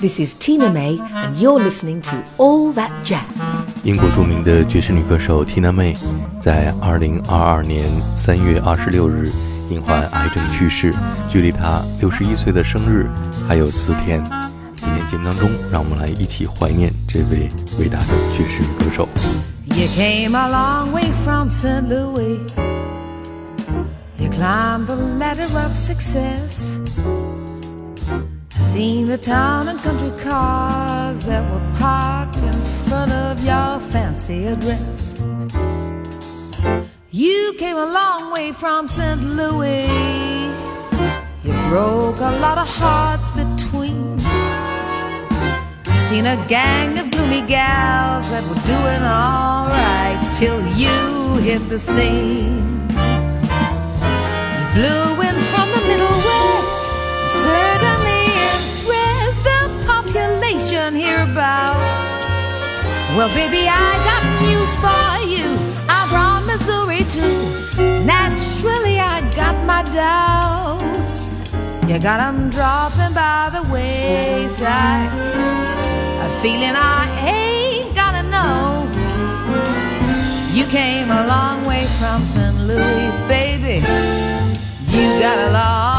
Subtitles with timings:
[0.00, 3.20] This is Tina May, and you're listening to All That Jazz.
[3.82, 5.94] 英国著名的爵士女歌手 Tina May
[6.40, 9.30] 在2022年3月26日
[9.68, 10.94] 因患癌症去世，
[11.28, 13.10] 距离她61岁的生日
[13.46, 14.24] 还有四天。
[14.76, 19.06] 今天节目当中，让我们来一起怀念这位伟大的爵士女歌手。
[19.66, 21.86] You came a long way from St.
[21.90, 22.40] Louis.
[24.16, 26.80] You climbed the ladder of success.
[28.80, 32.58] Seen the town and country cars that were parked in
[32.88, 35.14] front of your fancy address.
[37.10, 39.22] You came a long way from St.
[39.22, 39.84] Louis.
[41.44, 44.18] You broke a lot of hearts between.
[46.08, 52.88] Seen a gang of gloomy gals that were doing alright till you hit the scene.
[54.56, 55.69] You blew in from
[60.94, 61.98] hereabouts.
[63.16, 65.48] Well, baby, I got news for you.
[65.88, 67.40] I'm from Missouri too.
[68.04, 71.30] Naturally, I got my doubts.
[71.88, 75.10] You got 'em dropping by the wayside.
[76.24, 77.02] A feeling I
[77.36, 78.88] ain't gonna know.
[80.56, 82.58] You came a long way from St.
[82.68, 83.76] Louis, baby.
[84.94, 85.89] You got a long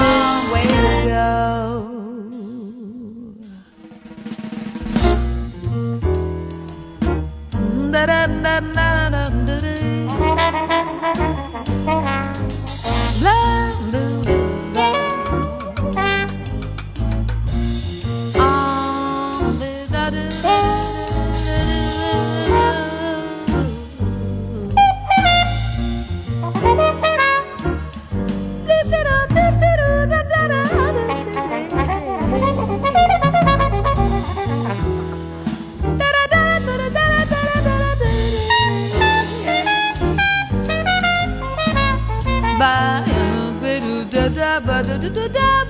[8.41, 9.00] That my.
[45.01, 45.60] Yeah.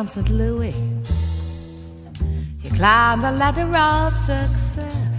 [0.00, 0.30] From St.
[0.30, 0.74] Louis.
[2.62, 5.18] You climbed the ladder of success.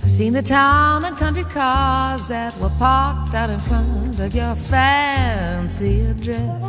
[0.00, 4.54] I've seen the town and country cars that were parked out in front of your
[4.54, 6.62] fancy address.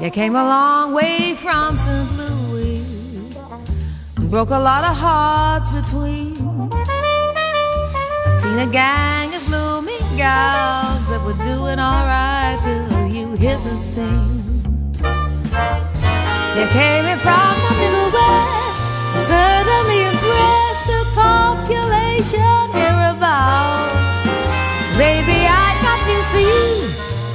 [0.00, 2.12] You came a long way from St.
[2.16, 2.80] Louis
[4.16, 6.70] and broke a lot of hearts between.
[8.24, 13.76] I've seen a gang of blooming gals that were doing alright till you hit the
[13.76, 14.36] scene.
[16.56, 18.86] You came in from the Middle West,
[19.28, 24.20] certainly impressed the population hereabouts.
[24.96, 26.68] Baby, I got news for you.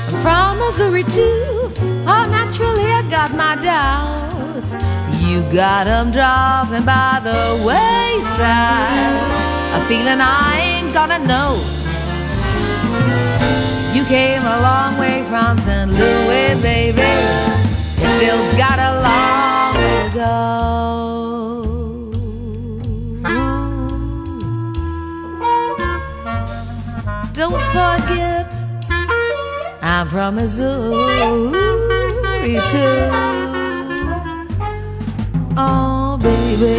[0.10, 1.72] I'm from Missouri too.
[2.08, 4.74] Oh, naturally, I got my doubts.
[5.22, 9.22] You got 'em dropping by the wayside.
[9.78, 11.52] A feeling I ain't gonna know.
[13.94, 15.92] You came a long way from St.
[15.92, 17.71] Louis, baby.
[18.02, 20.26] You still got a long way to go.
[27.34, 28.50] Don't forget,
[29.84, 31.52] I'm from Missouri
[32.72, 32.98] too.
[35.58, 36.76] Oh, baby.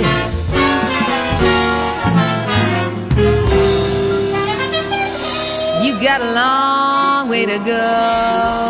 [5.84, 8.61] You got a long way to go.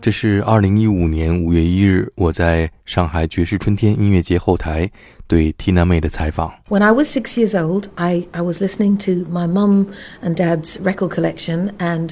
[0.00, 4.88] 这是二零一五年五月一日，我在上海爵士春天音乐节后台
[5.26, 6.52] 对 Tina 妹的采访。
[6.68, 9.86] When I was six years old, I, I was listening to my mum
[10.22, 12.10] and dad's record collection, and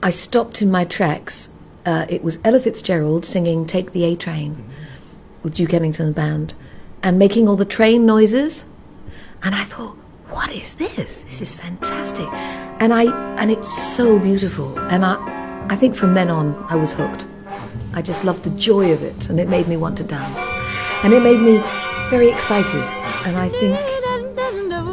[0.00, 1.48] I stopped in my tracks.
[1.84, 4.56] Uh, it was Ella Fitzgerald singing "Take the A Train"
[5.42, 6.54] with Duke Ellington Band,
[7.02, 8.64] and making all the train noises.
[9.42, 9.94] And I thought,
[10.30, 11.22] what is this?
[11.24, 12.26] This is fantastic.
[12.80, 13.04] And I
[13.36, 14.78] and it's so beautiful.
[14.88, 15.16] And I
[15.68, 17.26] I think from then on I was hooked.
[17.94, 20.40] I just loved the joy of it and it made me want to dance.
[21.04, 21.60] And it made me
[22.10, 22.82] very excited.
[23.26, 23.76] And I think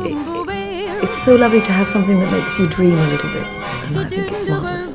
[0.06, 3.48] it, it, it's so lovely to have something that makes you dream a little bit.
[3.88, 4.94] And I think it's marvelous.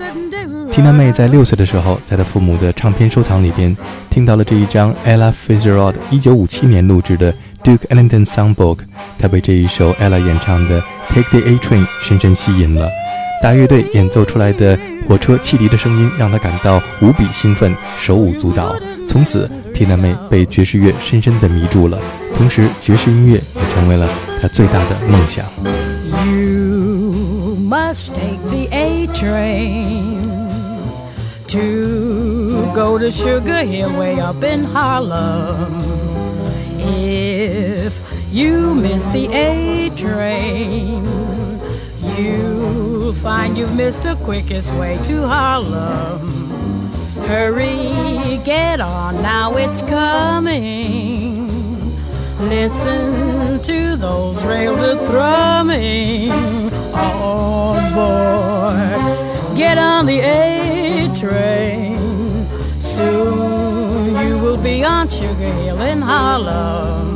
[0.72, 3.76] Tina 妹在六岁的时候，在她父母的唱片收藏里边
[4.08, 8.78] 听到了这一张 Ella Fitzgerald 一九五七年录制的 Duke Ellington Songbook，
[9.18, 12.88] 她被这一首 Ella 演唱的 Take the A Train 深深吸引了。
[13.41, 14.77] 大乐队演奏出来的
[15.07, 18.75] 火车汽笛的声音让她感到无比兴奋，手舞足蹈。
[19.07, 21.99] 从此，Tina 妹被爵士乐深深地迷住了，
[22.35, 24.09] 同时爵士音乐也成为了
[24.41, 25.45] 她最大的梦想。
[26.25, 30.49] You must take the A train
[31.49, 35.71] to go to Sugar Hill way up in Harlem.
[36.79, 37.91] If
[38.31, 41.03] you miss the A train,
[42.17, 42.84] you
[43.25, 46.29] find you've missed the quickest way to Harlem.
[47.25, 51.47] Hurry, get on, now it's coming.
[52.37, 56.29] Listen to those rails a thrumming.
[56.93, 61.97] On board, get on the A train.
[62.79, 67.15] Soon you will be on Sugar Hill in Harlem.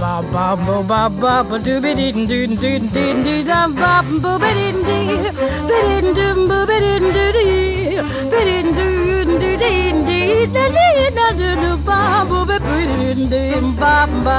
[0.00, 3.92] ba ba ba ba ba ba doo ba dee doo doo dee dee da ba
[4.22, 5.30] ba ba dee dee
[5.68, 8.00] ba dee doo ba ba dee doo dee
[8.32, 12.00] ba dee doo doo dee dee da dee da doo doo ba
[12.30, 13.94] ba ba dee dee ba
[14.24, 14.38] ba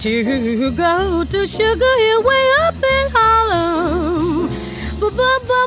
[0.00, 4.48] to go to Sugar Hill way up in Harlem.
[4.98, 5.60] Ba-ba,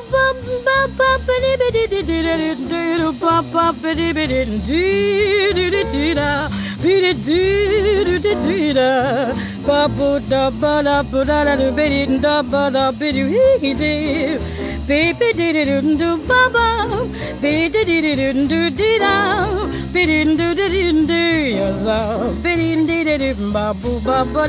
[14.85, 17.07] Baby did it do ba ba,
[17.41, 18.99] baby did it do dee
[19.93, 24.47] bidin do didin do your love, bidin it ba boo ba ba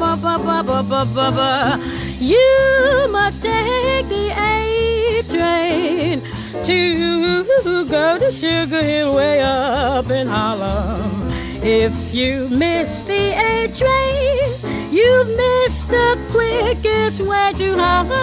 [0.00, 1.78] ba ba ba ba ba ba ba.
[2.18, 6.20] You must take the A train
[6.64, 7.44] to
[7.88, 11.32] go to Sugar Hill way up in Harlem.
[11.62, 18.20] If you miss the A train, you missed the quickest way to Harlem.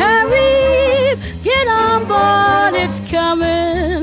[0.00, 4.02] Hurry, get on board, it's coming.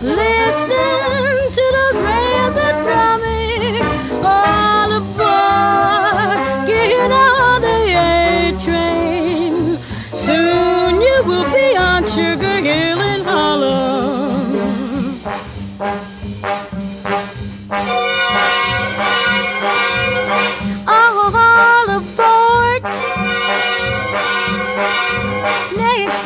[0.00, 3.82] Listen to those rails are drumming.
[4.24, 9.76] All aboard, get on the A train.
[10.14, 13.07] Soon you will be on Sugar Hill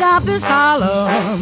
[0.03, 1.41] stop is Harlem.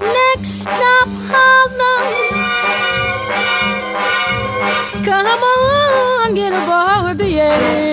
[0.00, 2.14] Next stop Harlem.
[5.04, 7.83] Come on, get aboard the A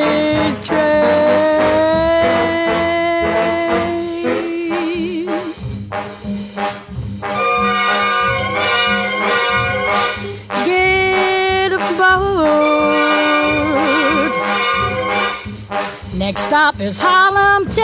[16.99, 17.63] Harlem.
[17.65, 17.81] The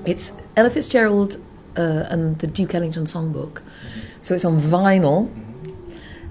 [0.05, 1.37] It's Ella Fitzgerald
[1.77, 3.61] uh, and the Duke Ellington songbook.
[4.21, 5.31] So it's on vinyl.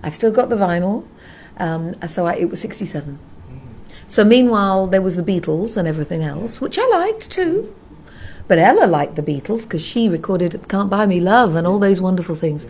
[0.02, 1.06] I've still got the vinyl.
[1.56, 3.18] Um, so I, it was 67.
[4.06, 7.74] So meanwhile, there was the Beatles and everything else, which I liked too.
[8.46, 12.00] But Ella liked the Beatles because she recorded Can't Buy Me Love and all those
[12.00, 12.66] wonderful things.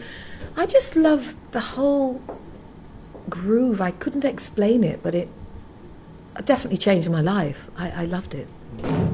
[0.56, 2.20] I just love the whole
[3.28, 3.80] groove.
[3.80, 5.28] I couldn't explain it, but it
[6.44, 7.68] definitely changed my life.
[7.76, 8.46] I, I loved it.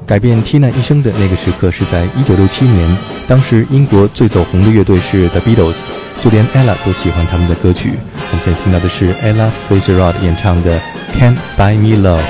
[0.05, 5.77] 改变 Tina 一生的那个时刻是在1967年，当时英国最走红的乐队是 The Beatles，
[6.21, 7.93] 就连 Ella 都喜欢他们的歌曲。
[8.13, 10.79] 我们现在听到的是 Ella Fitzgerald 演唱的
[11.17, 12.21] 《Can't Buy Me Love》。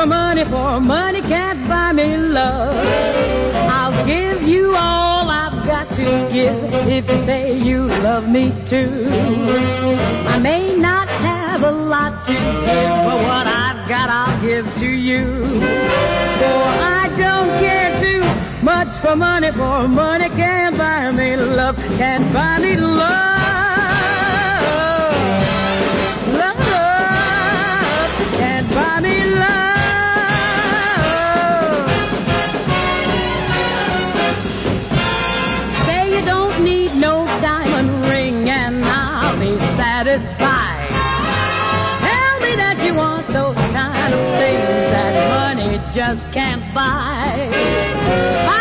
[0.00, 2.74] For money, for money can't buy me love.
[3.68, 9.06] I'll give you all I've got to give if you say you love me too.
[10.34, 14.88] I may not have a lot to give, but what I've got I'll give to
[14.88, 15.24] you.
[16.40, 16.60] For
[16.98, 18.22] I don't care too
[18.64, 23.00] much for money, for money can't buy me love, can't buy me love.
[23.00, 23.29] Love
[46.72, 48.59] just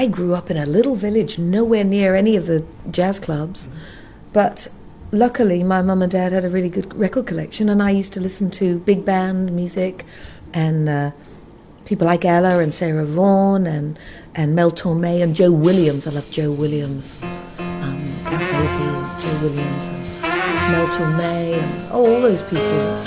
[0.00, 3.68] I grew up in a little village nowhere near any of the jazz clubs,
[4.32, 4.66] but
[5.12, 8.20] luckily my mum and dad had a really good record collection, and I used to
[8.20, 10.06] listen to big band music
[10.54, 11.10] and uh,
[11.84, 13.98] people like Ella and Sarah Vaughan and,
[14.34, 16.06] and Mel Torme and Joe Williams.
[16.06, 17.22] I love Joe Williams,
[17.58, 23.04] um, Count Basie and Joe Williams and Mel Torme and oh, all those people.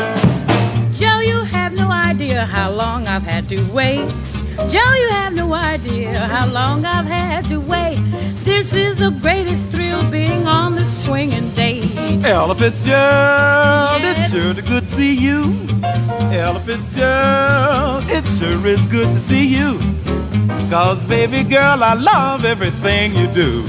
[0.92, 4.33] Joe, you have no idea how long I've had to wait.
[4.56, 7.98] Joe, you have no idea how long I've had to wait.
[8.44, 12.24] This is the greatest thrill being on the swinging date.
[12.24, 14.18] Ella Fitzgerald, yes.
[14.18, 15.56] it's sure good to see you.
[16.32, 19.80] Ella Fitzgerald, it sure is good to see you.
[20.70, 23.64] Cause baby girl, I love everything you do.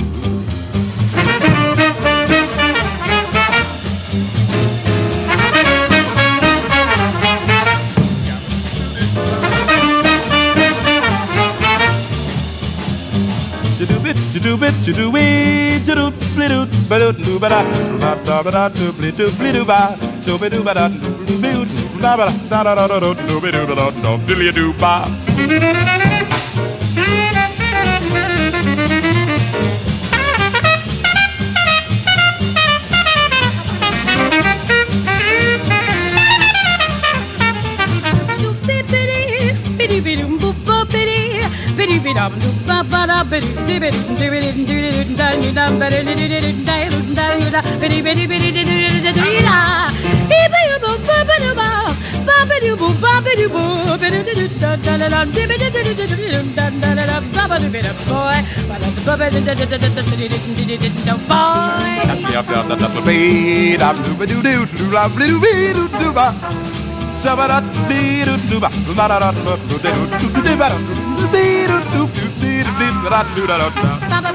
[14.44, 16.58] do bit to do we to do bli do
[16.88, 17.60] ba do do ba da
[18.02, 19.78] ba da ba da do bli do bli do ba
[20.20, 21.64] so ba do ba da do bli do
[22.04, 24.66] da ba da da da da do do ba do ba da do bli do
[24.82, 24.94] ba
[61.28, 61.84] Boy.
[74.10, 74.34] Baba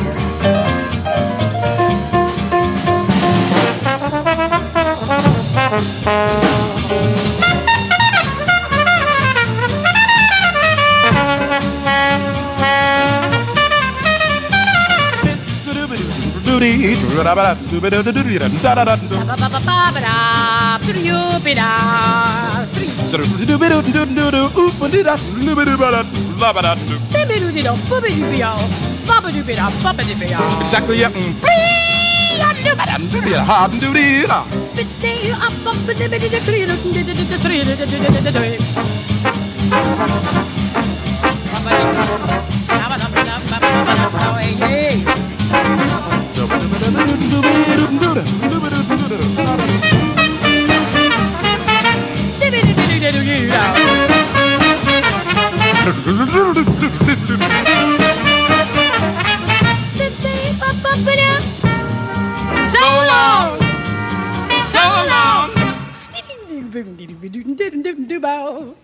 [30.59, 31.09] Exactly, yeah.
[31.11, 31.33] Mm.
[44.59, 44.80] You
[68.21, 68.75] Bow.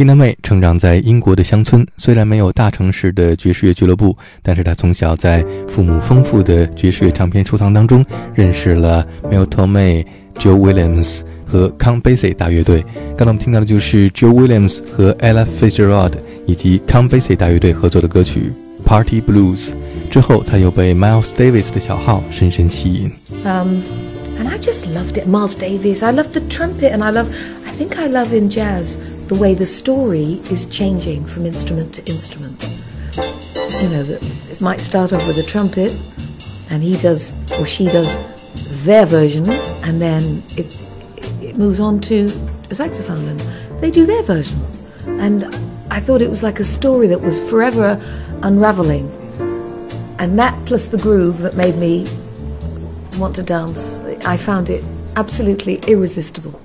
[0.00, 8.02] 缇娜妹成长在英国的乡村，虽然没有大城市的爵士乐俱乐部，但是她从小在父母丰富的爵士乐唱片收藏当中
[8.34, 10.06] 认识了 Mel Torme、
[10.38, 12.82] Joe Williams 和 Count Basie 大乐队。
[13.14, 16.14] 刚才我们听到的就是 Joe Williams 和 Ella Fitzgerald
[16.46, 18.50] 以及 Count Basie 大乐队合作的歌曲
[18.82, 19.68] 《Party Blues》。
[20.10, 23.10] 之后，他又被 Miles Davis 的小号深深吸引。
[23.44, 23.82] Um,
[24.40, 25.28] and I just loved it.
[25.28, 26.02] Miles Davis.
[26.02, 27.26] I love the trumpet, and I love.
[27.66, 28.94] I think I love in jazz
[29.30, 32.60] the way the story is changing from instrument to instrument.
[33.80, 34.18] You know,
[34.50, 35.92] it might start off with a trumpet,
[36.68, 38.10] and he does or she does
[38.84, 39.48] their version,
[39.84, 40.66] and then it
[41.40, 42.24] it moves on to
[42.70, 43.40] a saxophone, and
[43.80, 44.58] they do their version.
[45.06, 45.44] And
[45.92, 48.00] I thought it was like a story that was forever
[48.42, 49.08] unraveling.
[50.18, 52.04] And that plus the groove that made me
[53.16, 54.82] want to dance, I found it
[55.14, 56.60] absolutely irresistible.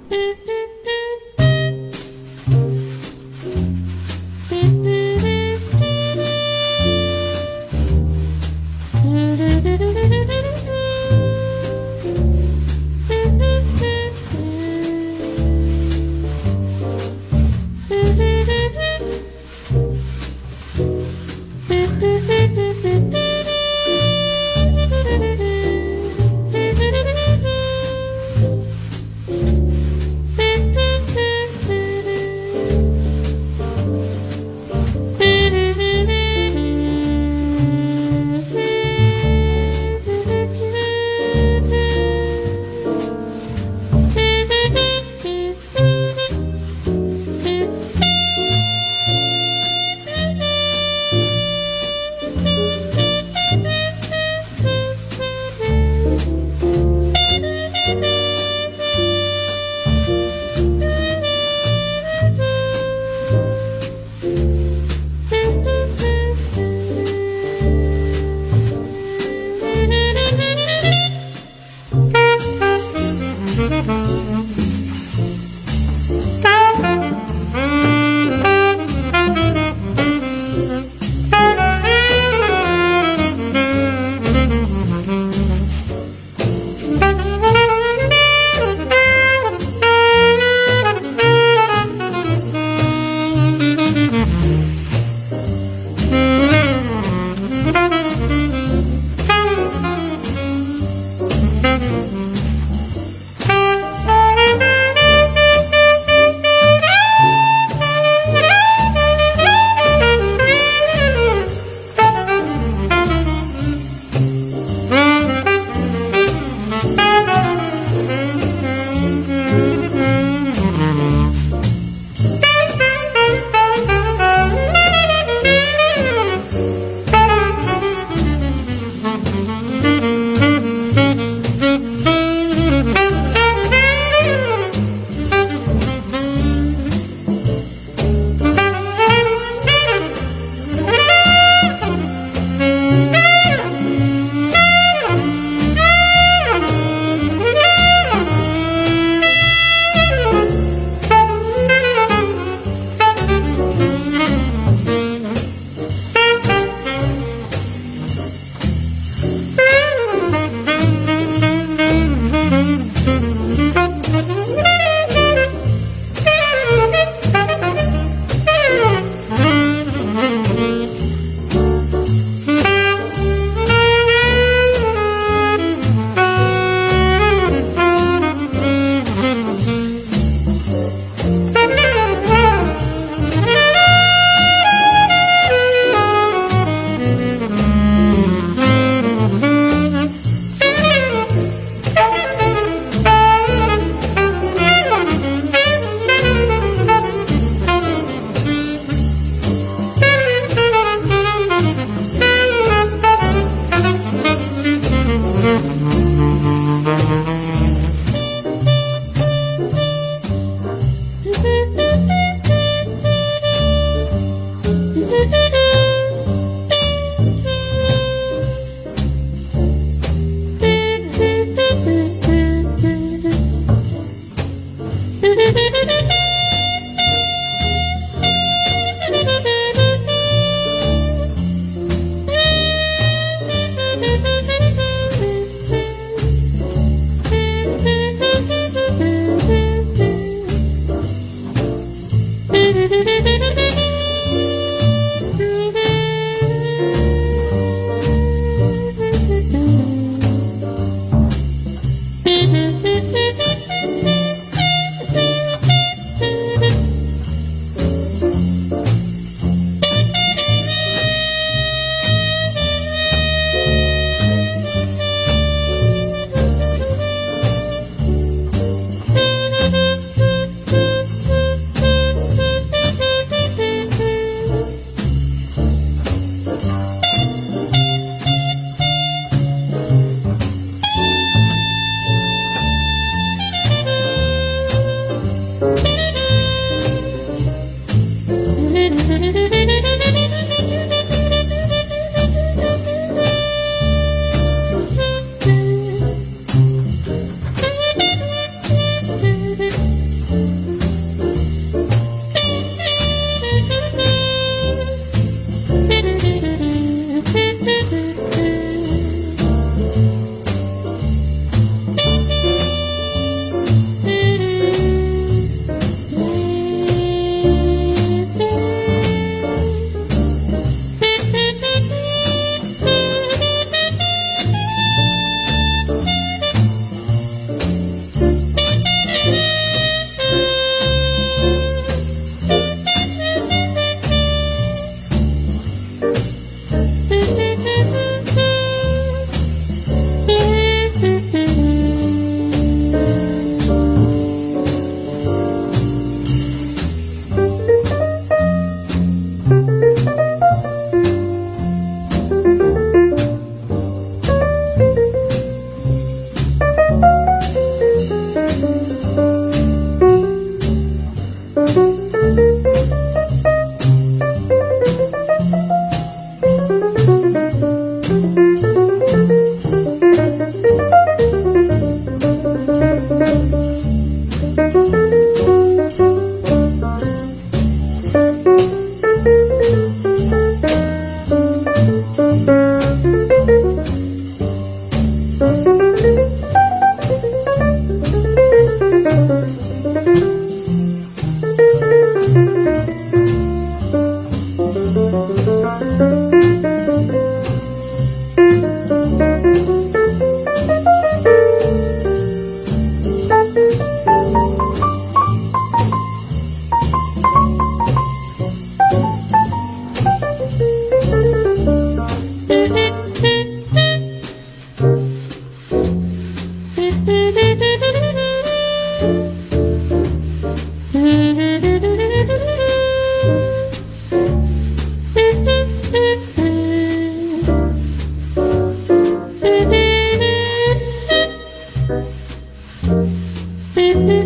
[433.75, 434.21] Mm-hmm.